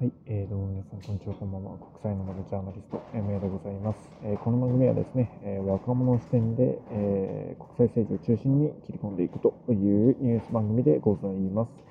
[0.00, 1.76] はい、えー、どうも皆さん、こんにちは、こんばんは。
[1.76, 4.08] 国際の窓ジャーナリスト、MA でございます。
[4.24, 11.84] えー、この番組はですね、えー、若者視点で、えー、国際政治を中心に切り込んでいくというニュース番組でございます。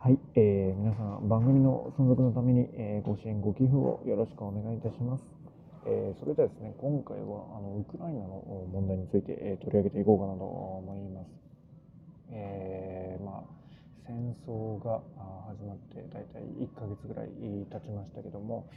[0.00, 5.24] はい、えー、皆さん、番組の存続のために、えー、ご支援、ご寄付をよろしくお願いいたします。
[5.84, 11.28] えー、それではですね、今回はあのウクライナの問題について、えー、取り上げていこうかなと思います。
[12.32, 13.59] えー、まあ
[14.06, 15.00] 戦争が
[15.48, 17.28] 始まって大体1ヶ月ぐらい
[17.70, 18.68] 経ちましたけども、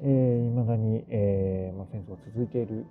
[0.00, 2.86] えー、未だに、えーまあ、戦争が続いている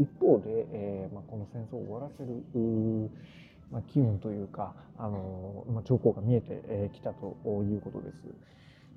[0.00, 3.10] 一方で、えーまあ、この戦争を終わらせる
[3.70, 8.16] まあ、機運というか、あのまあ、兆候が見えてきたということです。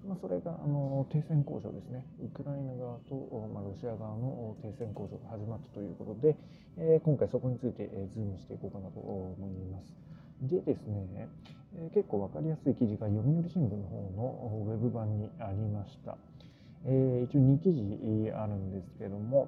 [0.08, 3.14] まあ、それがあの停戦交渉ですね、ウクライナ側と、
[3.54, 6.36] まあ、ロシア側の停戦交渉が始まったということで、
[6.78, 9.94] えー、今回そこについて、えー、ズームしていこうかなと思います。
[10.42, 11.30] でですね、
[11.76, 16.18] えー、結構分かりやすい記事が読売新聞の方のウェブ版にありました。
[16.86, 19.48] えー、一応2記事あるんですけども、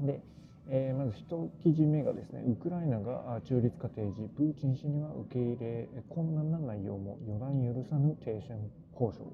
[0.00, 0.20] で、
[0.68, 8.56] えー、まず1記事目がですね、ウクライナが中立化提示、プーチン氏には受け入れ困難な内容も予断許さぬ停戦
[8.92, 9.26] 交渉。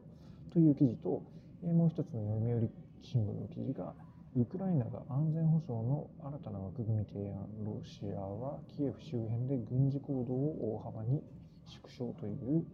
[0.53, 1.23] という記事と、
[1.65, 2.69] えー、もう一つの読売
[3.03, 3.95] 新聞の記事が、
[4.35, 11.23] ウクライナが安全保障の新たな枠組み提案、ロシアはキエフ周辺で軍事行動を大幅に
[11.73, 12.65] 縮小という、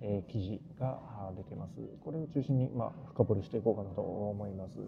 [0.00, 0.98] えー、記事が
[1.36, 1.80] 出てます。
[2.04, 4.78] これを中心に、まあ、深掘りしていこうかなと思います。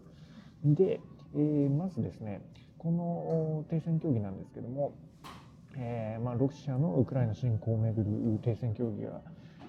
[0.65, 1.01] で、
[1.35, 2.43] えー、まずですね、
[2.79, 4.93] この停戦協議なんですけども、
[5.77, 9.21] えーまあ、ロシアのウクライナ侵攻をめぐる停戦協議が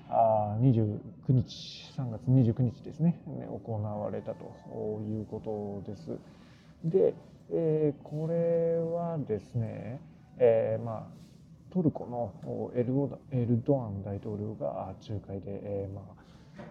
[0.10, 3.20] あ29日、3月29日ですね、
[3.66, 4.46] 行われたと
[5.06, 6.18] いうことです。
[6.86, 7.14] で、
[7.52, 10.00] えー、これはですね、
[10.38, 11.18] えー、まあ、
[11.78, 12.96] トルコのエル
[13.32, 16.28] エルドアン大統領が仲介で、えー、まあ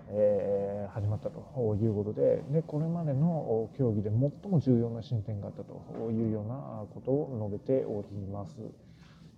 [0.09, 1.39] えー、始まったと
[1.81, 6.55] いうことででこれまでの協議で最も重要な進展があったというような
[6.93, 8.57] ことを述べております。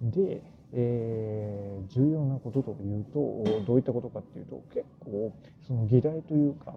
[0.01, 0.41] で、
[0.73, 5.35] えー、重要なことというとどういったことかっていうと結構
[5.67, 6.77] その議題というか、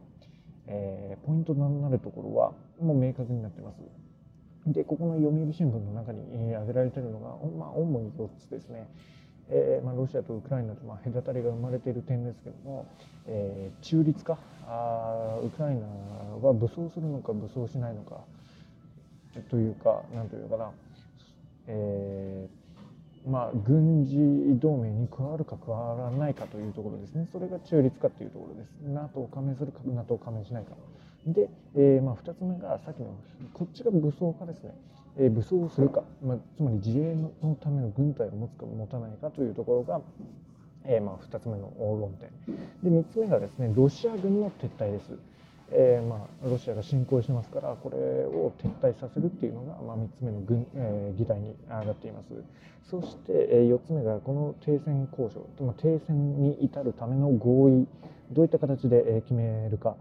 [0.68, 2.51] えー、ポイントになるところは
[2.81, 4.00] もう明確になってます。
[4.68, 8.88] でここの読売新聞の中に、えー、挙げられているのが、まあ、主に4つですね。
[9.54, 12.88] えーまあ、ロシアとウクライナとまあ隔たりが生まれている点ですけども、
[13.28, 14.38] えー、中立化？
[14.66, 15.82] あウクライナ
[16.42, 18.22] は武装するのか武装しないのか
[19.50, 20.72] というか何というかな、
[21.68, 24.18] えーまあ、軍事
[24.60, 27.28] 同盟に加わるか加わらないかというところですね。
[27.32, 28.70] それが中立化というところです。
[28.82, 30.72] NATO 加盟するか NATO 加盟しないか。
[31.26, 33.16] で、えー、まあ、2つ目がさっきの
[33.54, 34.74] こっちが武装化ですね。
[35.18, 40.02] えー、武装をするか、まあ、つまり自衛のための軍隊を持つか持たないかというところが、
[40.86, 42.30] えー、まあ、2つ目の論点。
[42.84, 45.18] で3つ目がですねロシア軍の撤退です。
[45.74, 52.28] えー、まあ、ロシアが侵攻してますからこれを撤退させるっていうのが、まあ、3つ目の軍、えー、議題に上がっています
[52.90, 57.88] そして、えー、4つ目がこの停戦交渉、まあ、停戦に至るための合意
[58.31, 59.98] どういった形で、え決めるか、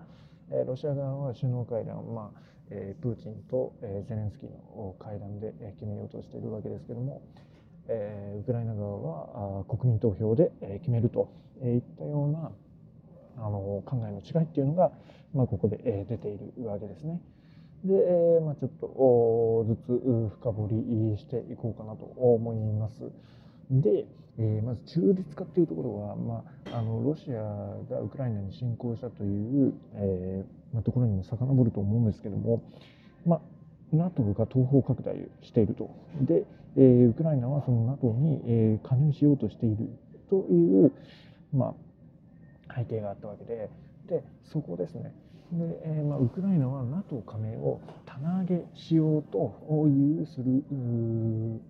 [0.51, 2.41] えロシア側は首脳会談、まあ
[2.71, 7.21] えプーチンと、えゼレンスキーの会談で決めようとしているわけですけども、
[7.89, 11.29] えウクライナ側はあ国民投票で決めると
[11.63, 12.53] いったような
[13.39, 14.93] あの考えの違いっていうのが、
[15.35, 17.21] まあ、ここで、え出ているわけですね。
[17.85, 17.95] で、
[18.39, 23.11] えまあ、ちょっとずつ深掘りしていこうかなと思います。
[23.71, 24.07] で、
[24.39, 27.35] えー、まず中立化っていうところは、まあ、あのロシア
[27.93, 32.63] がウクライナに侵攻したという、えーまあ、ところにも遡ると思うんですけども、
[33.27, 33.41] まあ、
[33.93, 35.91] NATO が東方拡大していると。
[36.23, 36.45] で、
[36.77, 39.89] えー、ウクライナはその NATO に、えー、加入しようとしている
[40.29, 40.93] という、
[41.53, 41.75] ま
[42.69, 43.69] あ、背景があったわけで
[44.09, 45.13] でそこですね
[45.53, 49.57] で、えー、まあ、ウクライナは NATO 加盟を棚上げしようと
[49.89, 50.63] いうする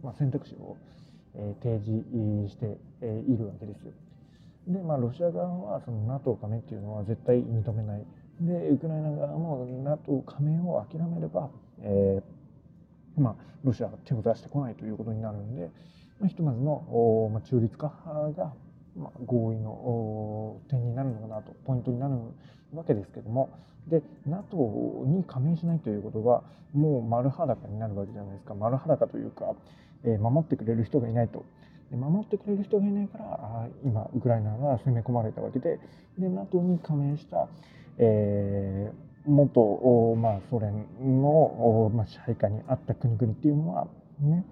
[0.02, 0.76] まあ、選択肢を、
[1.34, 3.92] え、提示して、いるわけですよ。
[4.68, 8.04] で、まあ、ロシア側はその NATO 加盟っていうのは絶対認めない。
[8.40, 11.50] で、ウクライナ側も NATO 加盟を諦めれば、
[11.82, 15.70] えー、まあ、ロシアが手を出してこないということになるんで、
[16.18, 17.88] まあ、ひとまずの、まあ、中立化
[18.36, 18.52] が
[18.96, 22.14] まあ、合意の点になるのかなとポイントになる
[22.74, 23.50] わけですけども
[23.88, 26.42] で NATO に加盟しないということは
[26.72, 29.54] もう丸裸になるわけじゃないですか丸裸というか、
[30.04, 31.44] え、守ってくれる人がいないと。
[31.96, 35.80] 守ってくれる人がいないから今ウクライナが攻め込まれたわけで
[36.18, 37.48] で NATO に加盟した、
[37.98, 43.88] えー、元、まあ、ソ連の、まあ、支配下にあった国々っていうのは
[44.20, 44.44] ね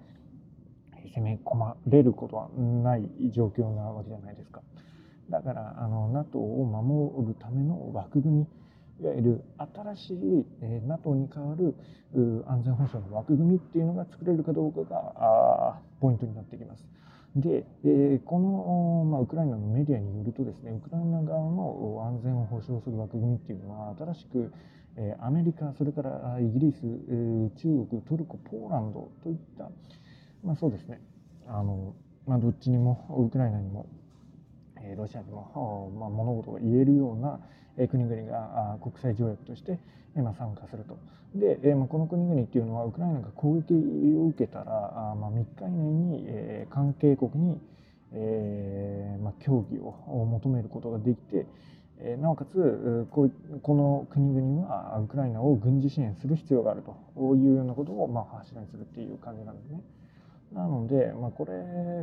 [1.15, 4.61] 攻め込まれることはない状況なわけじゃないですか。
[5.29, 8.47] だからあの NATO を守るための枠組み
[9.01, 9.43] いわゆる
[9.95, 10.45] 新しい、
[10.87, 11.75] NATO に代わる
[12.47, 16.85] 安全保障の枠組みっていうのが作れるかどうかがポイントになってきます。
[17.35, 24.51] で、え、この、ま、ウクライナのメディアによるとですねウクライナ側の安全を保障する枠組みっていうのは新しく、
[24.97, 29.69] え、アメリカそれからイギリス、え、中国トルコポーランドといった、
[30.43, 30.99] まあ、そうですね
[31.47, 31.93] あの、
[32.27, 33.87] まあ、どっちにもウクライナにも
[34.97, 37.39] ロシアにも、まあ、物事が言えるような
[37.87, 39.79] 国々が国際条約として
[40.15, 40.97] 参加すると。
[41.35, 46.27] で、この国々っていうのはウクライナが攻撃を受けたら、3日以内に
[46.69, 47.59] 関係国に、
[49.39, 51.45] 協議を求めることができて、
[52.17, 53.29] なおかつこ
[53.75, 59.81] の国々はウクライナを軍事支援する必要があるというようなことをまあ柱にするっていう感じなんですね。
[60.53, 61.51] なので、まあ、これ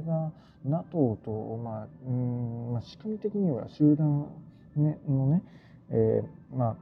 [0.07, 0.31] が
[0.65, 4.29] NATO と、まあうんまあ、仕組み的には集団、
[4.77, 5.43] ね、のね、
[5.91, 6.77] えーまあ、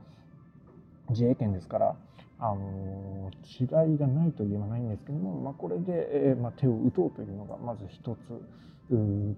[1.10, 1.96] 自衛権ですから、
[2.38, 3.30] あの
[3.60, 8.18] 違いがないと言えばないんですけども、まあ、これで、えーまあ、手を打とうというのがまず一つ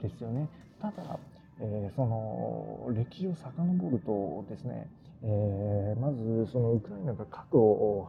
[0.01, 0.49] ですよね。
[0.81, 1.19] ただ、
[1.61, 4.89] えー、その歴史を遡るとですね、
[5.23, 8.09] えー、まずそのウクライナが核を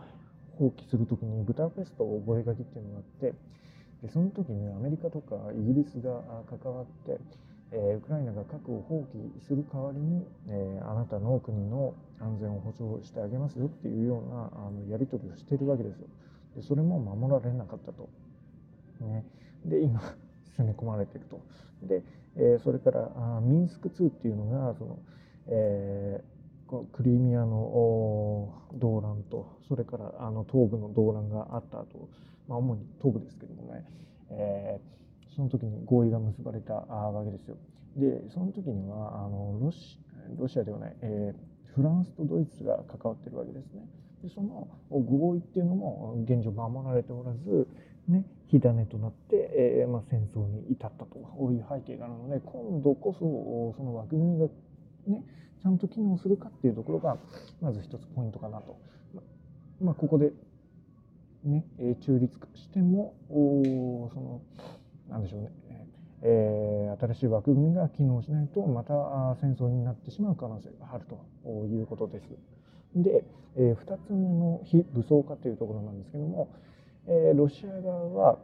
[0.57, 3.33] 放棄するときにブダペスト覚書っていうのがあって
[4.03, 7.19] でその時にアメリカとかイギリスが関わって、
[7.71, 16.07] えー、ウクライナが核を放棄する代わりに、えー、あなたの国の安全を保障してあげますよっていうようなあのやり取りをしているわけですよ。
[16.55, 18.09] でそれも守られなかったと。
[19.01, 19.23] ね、
[19.65, 20.01] で今
[20.57, 21.39] 攻め込まれてると。
[21.83, 22.03] で、
[22.35, 24.99] えー、それからあミンスク2っていうのがその、
[25.47, 32.09] えー、このクリミアの動乱とそれからあの東部の動乱があった後
[32.47, 33.83] まあ、主に東部ですけどもね、
[34.31, 35.06] えー、
[35.37, 37.57] その時に合意が結ばれたわけですよ。
[37.95, 39.99] でその時にはあのロシ
[40.37, 43.87] ロシアではない、えー、フランスとドイツが関わってるわけですね。
[44.23, 47.67] でその合意っていうのも現状守られておらず、
[48.07, 51.19] ね、火種となって、えーまあ、戦争に至ったと
[51.51, 53.19] いう背景があるので今度こそ
[53.77, 54.47] その枠組みが、
[55.05, 55.23] ね、
[55.61, 57.17] ちゃんと機能するかっていうところが
[57.61, 58.79] まず一つポイントかなと。
[59.79, 60.31] まあ、ここで
[61.43, 61.63] ね、
[62.01, 64.41] 中立化してもその
[65.09, 65.51] なんでしょうね、
[66.21, 68.93] えー、新しい枠組みが機能しないとまた
[69.41, 72.27] 戦争になってしまう可能性があるということです。
[72.95, 73.23] で、
[73.55, 76.49] えー、2つ目の非武装化というところなんですけども、
[77.07, 78.39] えー、ロシア側は、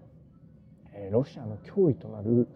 [0.93, 2.47] えー、ロシアの脅威となる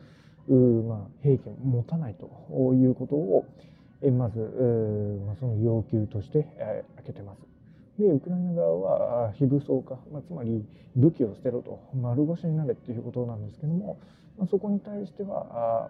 [0.50, 3.46] まあ、兵器を持たないということを、
[4.02, 4.40] えまず、
[5.26, 7.57] まあ、その要求として、えー、挙げてます。
[7.98, 10.64] でウクライナ側は非武装化、まあ、つまり
[10.96, 14.00] 武器を捨てろと丸腰になれっていうことなんですけども、
[14.38, 15.90] まあ、そこに対しては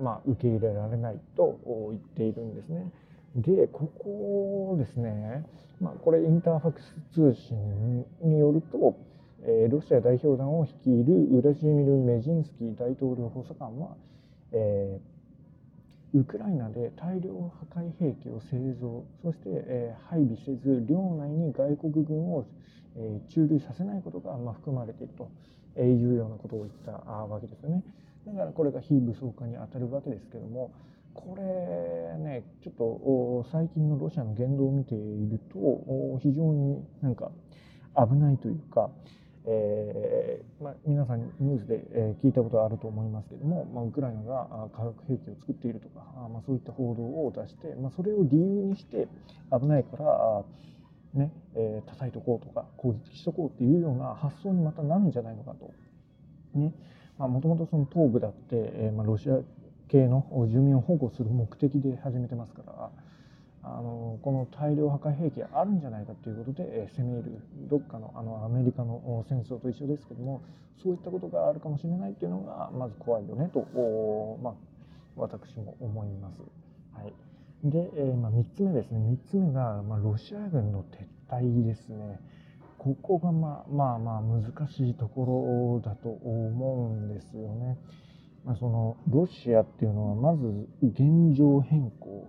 [0.00, 1.58] まあ、受け入れられないと
[1.90, 2.90] 言っているんですね。
[3.36, 5.44] でここですね、
[5.80, 8.96] まあ、これインターファクス通信によると、
[9.44, 13.96] えー、ロシア代表団を率いるウラジーミル・メジンスキー大統領補佐官は、
[14.52, 15.11] えー
[16.14, 17.32] ウクライナで大量
[17.72, 22.46] 破壊兵器を製造そして、えー、配備せず領内に外国軍を、
[22.96, 25.30] えー、駐留させないことが、まあ、含まれていると
[25.80, 27.82] いうようなことを言ったわけですよね。
[28.26, 30.72] だからこれが非武装化にあたるわけですけども
[31.14, 31.42] これ
[32.18, 34.98] ねちょっと最近のロシアの言動を見てい
[35.28, 37.32] ると非常になんか
[37.96, 38.90] 危ないというか、
[39.44, 49.08] えーまあ、皆さんニュースで、え聞いたことはあると思いますけども、まあ、ウクライナが化学兵器を作っているとか、まあ、そういった報道を出して、ま、それを理由にして
[49.50, 50.44] 危ないから
[51.14, 55.70] ねえー、叩いとこうとか攻撃しとこうっていうような発想にまたなるんじゃないのかと。
[56.54, 56.72] ね
[57.18, 59.38] もともとその東部だって、えまあ、ロシア
[59.88, 62.90] 系の住民を保護する目的で始めてますから
[63.64, 67.38] あのこの大量破壊兵器があるんじゃないかということで、え攻め入る
[67.70, 70.42] どっかのあのアメリカの戦争と一緒ですけども
[70.82, 73.60] そういったことがあるかもしれないというのがまず怖いよねと、
[74.42, 74.54] まあ、
[75.16, 76.40] 私も思います。
[76.92, 77.12] はい、
[77.70, 82.18] で、えー、まあ、3つ目ですね3つ目が、まあ、ロシア軍の撤退ですね。
[82.78, 87.78] ここがまあまあまあ難しいところだと思うんですよね。
[88.44, 92.26] まあ、そのロシアっていうのはまず現状変更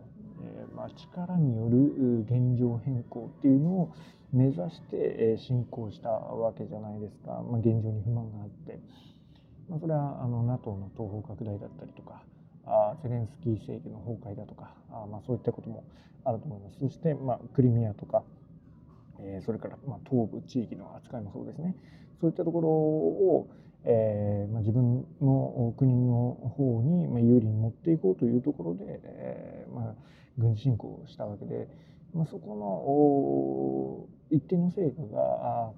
[0.84, 3.96] まあ、力による現状変更っていうのを
[4.34, 8.80] 目指して進行したわけじゃないですか、まあ、現状に不満があって、
[9.70, 12.22] まあ、それはあの NATO の東方拡大だったりとか
[12.66, 15.86] あゼレンスキー政権の崩壊だとかあ、まあ、そういったことも
[16.26, 16.78] あると思います。
[16.82, 18.24] そして、まあ、クリミアとか、
[19.20, 21.76] えー、それから、まあ、東部地域の扱いもそうですね。
[22.20, 23.48] そういったところを、
[23.86, 29.94] えーまあ、自分の国の方にまあ有利に持っていこうというところで、えーまあ、
[30.38, 31.68] 軍事侵攻をしたわけで、
[32.14, 35.72] まあ、そこの一定の成果が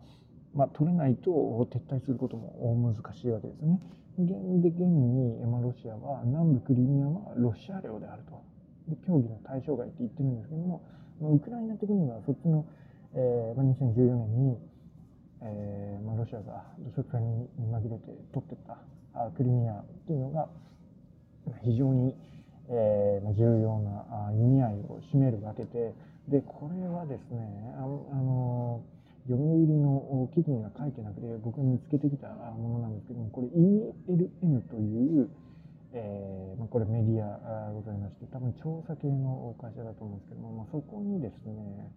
[0.56, 1.30] まあ、取れないと
[1.70, 3.78] 撤退することも難しいわけですね。
[4.18, 4.30] 現
[4.64, 8.42] で現に、まあ、ロシアは南部クリミアはロシア領であると
[8.88, 10.82] で協議の対象外って言ってるんですけども、
[11.20, 12.66] まあ、ウクライナ的にはそっちの、
[13.14, 14.58] えーまあ、2014年に、
[15.42, 18.78] えーまあ、ロシアが土砂化に紛れて取ってった
[19.14, 20.48] あクリミアっていうのが
[21.62, 22.16] 非常に、
[22.70, 25.94] えー、重要な意味合いを占めるわけで
[26.28, 27.46] でこれはですね
[27.78, 28.82] あの
[29.30, 35.30] 読売の記事には書いてなくて僕が見つけてきたものなんですけどもこれ ELN という、
[35.94, 41.90] えーまあ、これメディアございまして多分調査系の会社だと思うんですけども、まあ、そこにですね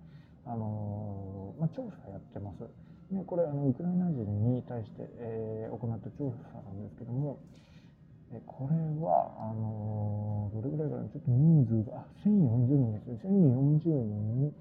[0.44, 2.64] あの、まあ、調査やってます。
[3.12, 7.40] でこれあのウクライナ人に対して、えー、行った調査なんですけども
[8.46, 11.08] これはあのどれぐらいかな？
[11.08, 14.52] ちょっと人数があ1040人です1040人に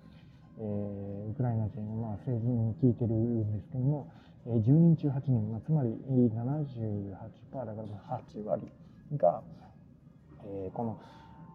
[0.59, 4.11] えー、ウクライナ人、まあ、政治に聞いてるんですけども、
[4.47, 8.63] えー、10人中8人、まあ、つまり78%だから8割
[9.17, 9.43] が、
[10.45, 10.99] えー、この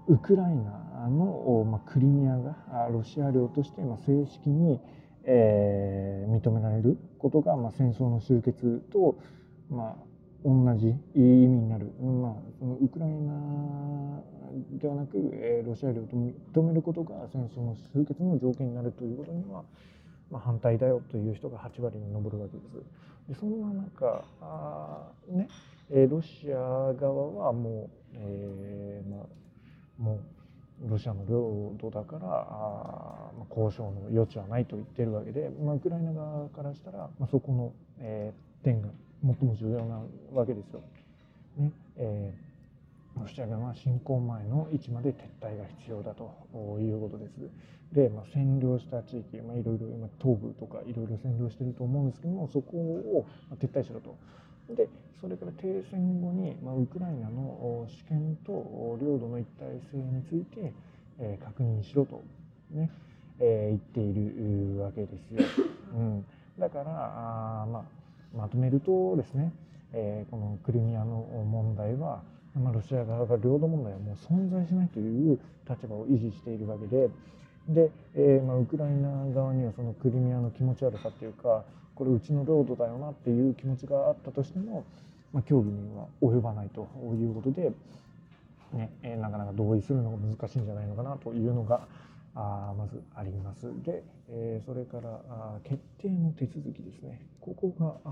[0.09, 4.81] ウクライナの、まあ、クリミアがロシア領として、まあ、正式に、
[5.25, 9.16] えー、認められることが、まあ、戦争の終結と、
[9.69, 10.12] まあ、
[10.45, 14.21] 同じ意味になる、まあ、そのウクライナ
[14.81, 19.63] ではなく、えー、ロシア領と認めることが戦争の終結の条件になるということには、
[20.31, 23.03] まあ、反対だよという人が8割に上るわけです。
[23.29, 25.49] でそんな中あ、ね
[25.91, 29.27] えー、ロシア側はもう、えーまあ、
[30.03, 30.21] も
[30.85, 38.89] うロシアの領土だからあ、まあ、交渉の余地はないと言ってるわけで、まあ、ウクライナ側からしたら、まあ、そこの、えー、点が
[39.25, 40.02] 最も重要な
[40.33, 40.83] わけですよ。
[41.59, 42.52] ねえー
[43.21, 46.33] ロシア軍は侵攻前の位置まで撤退が必要だと
[46.81, 47.33] いうことです。
[47.93, 53.26] で、まあ、占領した地域、まあ、いろいろ今東部とかいろいろ占領してると思うんですけどもそこを
[53.61, 54.17] 撤退しろと。
[54.75, 54.88] で
[55.21, 60.73] それから停戦後に、まあ、ウクライナの主権と領土の一体性について、
[61.21, 62.25] えー、確認しろと
[62.71, 62.91] ね、
[63.38, 65.47] えー、言っているわけですよ。
[65.95, 66.25] うん、
[66.59, 66.85] だから
[67.62, 67.85] あ、まあ、
[68.37, 69.53] まとめるとですね、
[69.93, 72.23] えー、このクリミアの問題は
[72.61, 77.09] まあ、ロシア側が領土問題はもう存在しないという立場を維持しているわけで
[77.69, 84.85] で、えー、まあ、ウクライナ側にはそのクリミアの気持ち悪さっていうかこれうちの領土だよなっていう気持ちがあったとしても、
[85.33, 87.73] まあ、協議には及ばないということで、
[88.73, 91.87] ねえ、なかなか同意するのが難しいんじゃないのかなというのが
[92.35, 93.67] あまずあります。
[93.83, 97.27] で、えー、それからあ決定の手続きですね。
[97.41, 98.11] ここがあ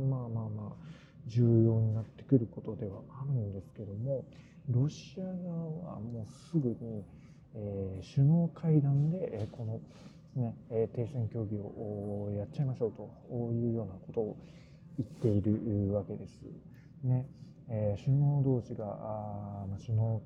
[0.00, 4.24] まあまあまあ重要になってくることではあるんですけども
[4.68, 7.04] ロシア側はもうすぐに、
[7.54, 9.80] えー、首脳会談で、え、この、
[10.40, 13.10] ねえ、停戦協議をやっちゃいましょうと
[13.52, 14.36] いうようなことを
[14.98, 16.42] 言っているわけです。
[17.02, 17.26] ね
[17.68, 20.22] えー、首脳同士があ、まあ、首脳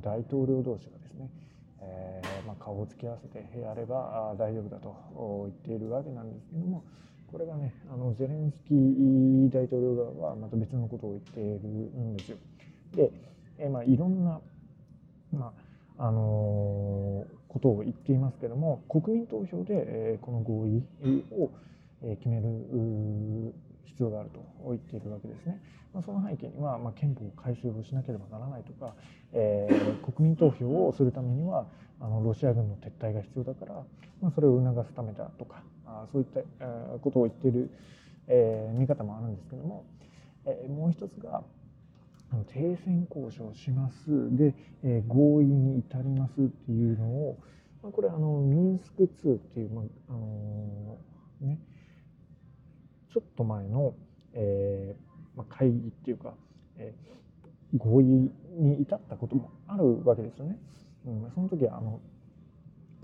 [0.00, 1.30] 大統領同士がですね、
[1.80, 4.96] えーまあ、顔を突き合わせてやれば大丈夫だと
[5.44, 6.84] 言っているわけなんですけども
[7.30, 12.36] これがねあのゼレンスキー大統領側はまた別のことを言っているんですよ。
[12.94, 13.10] で、
[13.58, 14.40] えまあ、いろんな、
[15.32, 15.52] ま
[15.98, 20.82] ああのー、ことを言っていますけども国民投票で、えこの合意
[21.32, 21.50] を、
[22.16, 23.54] 決める
[23.86, 25.60] 必要があると言っているわけですね。
[25.94, 28.94] まあ、その背景には、まあ、憲法改正をしなければならないとか、
[29.32, 31.66] えー、国民投票をするためには
[32.00, 33.74] あのロシア軍の撤退が必要だから、
[34.20, 36.40] まあ、それを促すためだとかあそういった、
[36.98, 37.70] ことを言っている、
[38.28, 39.86] えー、見方もあるんですけども、
[40.44, 41.42] えー、もう一つが
[42.52, 47.38] 停戦交渉しますで、えー、合意に至りますっていうのを、
[47.82, 50.98] まあ、これあのミンスク2っていう、まああの、
[51.40, 51.58] ね
[53.16, 53.94] ちょっと前の、
[54.34, 56.34] えーまあ、会議っていうか、
[56.76, 60.58] えー、合意に至ったこともあるわけですよね。
[61.06, 61.98] うん、その時はあの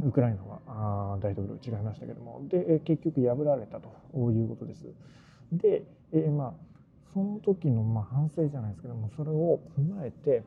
[0.04, 3.88] ウクライナはあ大統領違いましたけどもで結局破られたと
[4.31, 4.85] いうことです。
[5.50, 6.52] で、えー、まあ
[7.14, 10.42] その時のまあ反省じゃないですけどもそれを踏まえて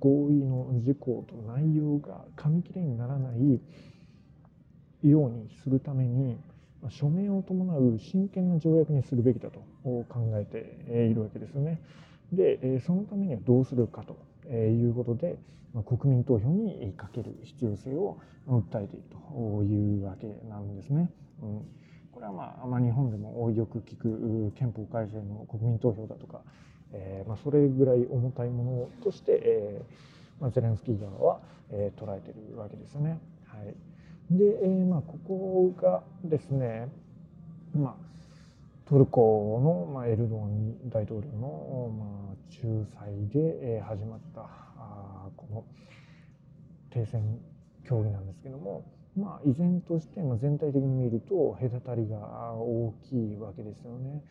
[0.00, 3.60] 合意の事項と内容が紙切れにならない
[5.08, 6.36] ようにするために
[6.88, 10.04] 署名を伴う真剣な条約にするべきだと考
[10.34, 11.80] えているわけですよね。
[12.32, 14.16] でそのためにはどうするかと
[14.48, 15.38] いうことで
[15.86, 18.18] 国民投票にかける必要性を
[18.48, 21.10] 訴えているというわけなんですね。
[21.42, 21.58] うん、
[22.12, 26.40] これはまあ、まあ、日本でもよく聞く憲法改正の国民投票だとか、
[26.92, 33.18] えー、まあ、それぐらい重たいものとして、えーまあ、ゼレンスキー側は、えー、捉えているわけですよね。
[33.46, 33.74] はい
[34.30, 36.88] で、えー、まあ、ここがですね、
[37.74, 37.94] まあ、
[38.88, 45.64] トルコの、まあ、エルドアン大統領の、まあ、仲裁で、えー、始まったあこの
[46.90, 47.38] 停戦
[47.86, 48.84] 協議なんですけども、
[49.16, 52.18] まあ、依然として、まあ、全体的に見ると隔たりが
[52.54, 54.22] 大きいわけですよね。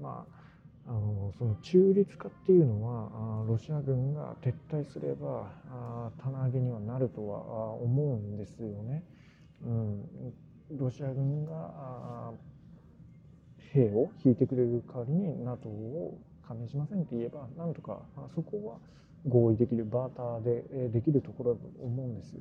[0.00, 0.42] まあ
[0.84, 5.48] あのその中立化っていうのはロシア軍が撤退すれば
[6.20, 9.04] 棚上げにはなるとは思うんですよね。
[9.64, 12.32] うん、ロシア軍が
[13.72, 18.00] 兵を引いてくれる代わりに NATO を加盟しませんって言えばなんとか
[18.34, 18.78] そこは
[19.28, 22.36] 合意できるバーターでできるところだと思うんです。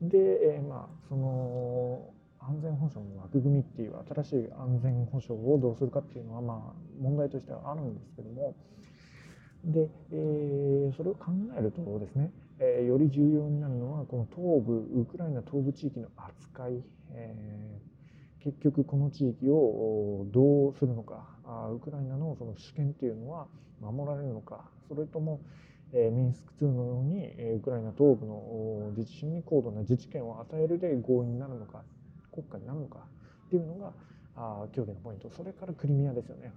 [0.00, 8.54] で、まあその安全保障の枠組みっていう新しい安全保障をどうするかっていうのはまあ問題としてはあるんですけども
[9.64, 23.46] で、えー、それを考えるとですね、えー、より重要になるのはこの東部ウクライナ東部地域の扱い、えー、結局この地域をどうするのかあウクライナのその主権っていうのは
[23.80, 25.40] 守られるのかそれとも
[25.94, 31.82] えミンスク2のように、えウクライナ東部の自治州に高度な自治権を与えるで合意になるのか
[32.32, 32.98] 国家になるのか
[33.46, 33.92] っていうのが
[34.36, 35.30] あ協議のポイント。
[35.30, 36.52] それからクリミアですよね。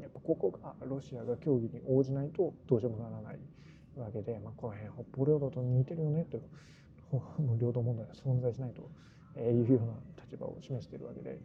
[0.00, 3.38] やっぱここがロシアが協議に応じないとどうしようもならない
[3.96, 9.94] わけで、まあ、この辺北方領土と似てるよねと いう領土問題は存在しないというような
[10.24, 11.30] 立場を示しているわけで。
[11.30, 11.38] で、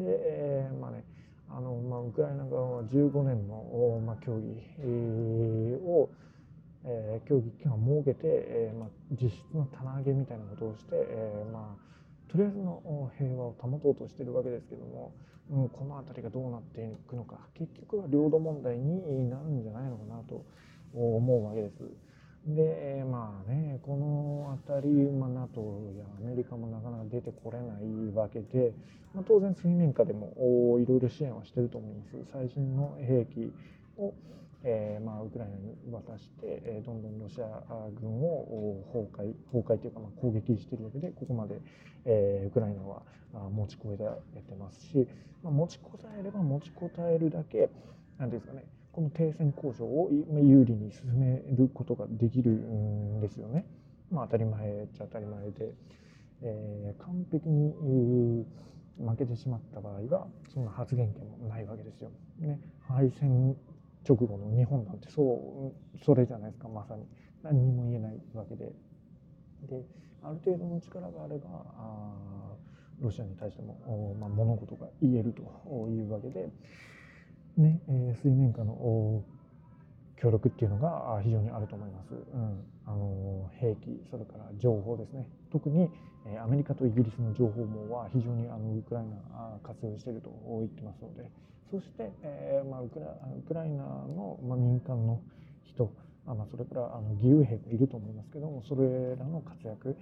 [0.00, 1.04] えー、まあね
[1.50, 4.52] あのまあ、ウクライナ側は15年の、まあ、協議、
[5.82, 6.10] を、
[6.84, 15.12] えー、協議期間を設けて、えーまあ、実質の棚上げみたいなことをして、えーまあ、とりあえずの平和を保とうとしているわけですけども、
[15.50, 20.44] うん、この辺りがどうなっていくのか結局は領土問題になるんじゃないのかなと
[20.94, 21.74] 思うわけです。
[22.46, 25.60] でまあねこの辺り、まあ、NATO
[25.98, 28.72] やアメリカもなかなか出てこれないわけで、
[29.14, 30.32] まあ、当然水面下でも
[30.80, 32.32] いろいろ支援はしてると思います。
[32.32, 33.52] 最新の兵器
[33.98, 34.14] を
[34.64, 37.46] えー、まあ、ウクライナに渡して、えー、どんどんロシア
[38.00, 41.60] 軍を崩壊崩壊というか、まあ、攻撃しているわけでここまで、
[42.04, 43.02] えー、ウクライナは
[43.50, 45.06] 持ちこえてますし、
[45.42, 47.70] まあ、持ちこたえれば持ちこたえるだけ
[48.18, 53.64] 何ですかねこの停戦交渉を有利に進めることができるんですよね。
[54.10, 55.72] まあ、当たり前っちゃ当たり前で、
[56.42, 58.44] えー、完璧に、
[58.98, 62.10] 負けてしまった場合はそんな発言権もないわけですよ。
[62.40, 63.56] ね、敗戦
[64.08, 67.04] 直後の日本なんてそうそれじゃないですかまさに。
[67.42, 68.72] 何にも言えないわけで。
[69.68, 69.84] で
[70.22, 72.12] ある程度の力があればあ
[73.00, 75.42] ロシアに対しても、まあ、物事が言えると
[75.88, 76.48] いうわけで、
[77.56, 79.22] ねえー、水面下の
[80.16, 82.12] 協力っていうのが非常にあると思います。
[82.12, 85.28] うん、あの兵器それから情報ですね。
[85.52, 85.88] 特に
[86.42, 91.30] アメリカとイギリスの情報網は非常にあのウクライナ活用していると言ってますので。
[91.70, 95.20] そして、えーまあ、ウクラウクライナの、まあ、民間の
[95.64, 95.92] 人
[96.26, 99.96] あ、まあ、それからあの義勇兵もいると思いますけどもそれらの活躍、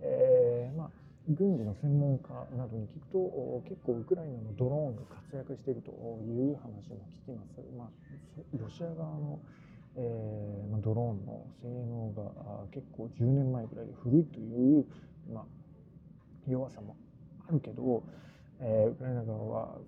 [0.00, 0.90] えーまあ、
[1.28, 5.90] 軍事の専門家などに聞くと結構ウクライナのドローンが活躍していると
[6.26, 7.62] いう話も聞きます。
[7.76, 7.88] まあ、
[8.58, 9.38] ロシア側の
[9.98, 14.84] えーまあ、ドローンの性能が結構10年前ぐらいで古いという、
[15.32, 15.44] まあ、
[16.46, 16.96] 弱さも
[17.48, 18.02] あるけど、
[18.60, 19.78] えー、ウクライナ側は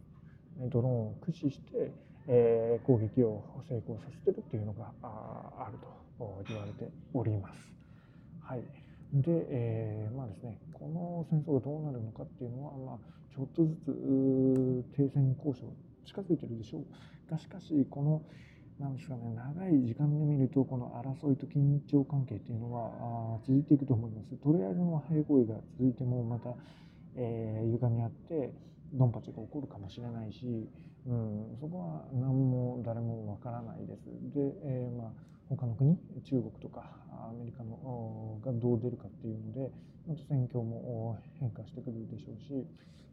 [0.58, 1.92] ドローンを駆使して、
[2.26, 5.78] えー、攻撃を成功させてるっていうのがある
[6.18, 7.58] と言われております。
[8.40, 8.62] はい、
[9.12, 12.98] で、えー、まあですね、この戦争がどうなるのかっていうのは、まあ、
[13.34, 15.72] ちょっとずつ停戦交渉
[16.04, 17.30] 近づいてるでしょう。
[17.30, 18.22] がしかし、この
[18.78, 24.36] なんですかね、長い時間で見ると、この争いと緊張関係っていうのは続いていくと思います。
[24.36, 26.54] とりあえずの和平合意が続いても、また、
[27.16, 28.52] えー、歪み合って、
[28.92, 30.68] ドンパチが起こるかもしれないし、
[31.06, 34.04] うん、そこは何も誰もわからないです。
[34.34, 35.12] で、えー、まあ、
[35.48, 39.70] 他の国、中国とかアメリカのがどう出るかっていうので、
[40.06, 42.66] また戦況も変化してくるでしょうし、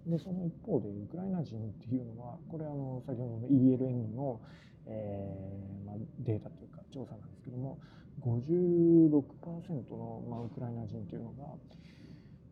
[0.07, 4.39] で、その一方で、ウクライナ人っていうのは、これあの、先ほどの ELN の、
[4.85, 7.79] えーまあ、データというか調査なんですけども、
[8.21, 11.55] 56%の、まあ、ウクライナ人というのが、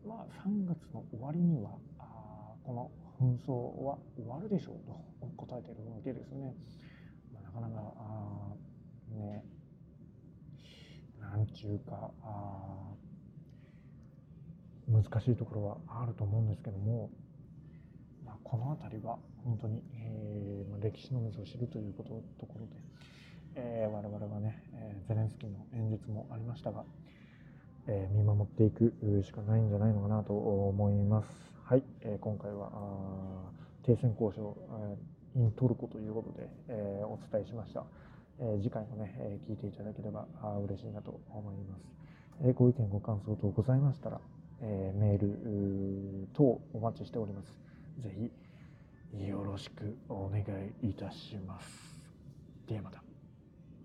[0.06, 3.52] まあ、3月の終わりにはあこの紛争
[3.84, 6.54] は終わるでしょうと答えているわけですね。
[7.32, 8.54] まあ、なかなかあ
[9.10, 9.44] ね
[11.20, 12.94] なんちゅうかあ
[14.88, 17.10] 難しいところはあると思うんですけども、
[18.24, 22.72] まあ、この辺りは本当に、えー、歴史の水を知るということところで、
[23.56, 26.84] えー、我々はね、えー、ゼレンスキーの演説もありましたが
[27.86, 31.53] え見守っていくしかないんじゃないのかなと思います。
[31.66, 32.70] はい、え今回は
[33.86, 34.54] 停戦交渉、
[35.34, 37.84] イントルコということで、えお伝えしました。
[38.38, 41.80] え次回もね、え聞いていただければあ嬉しいなと思います。
[42.44, 44.20] えご意見、ご感想等ございましたら、
[44.60, 47.58] えメール等お待ちしております。
[47.98, 48.30] ぜ
[49.18, 50.42] ひよろしくお願
[50.82, 51.66] いいたします。
[52.68, 53.03] ではまた。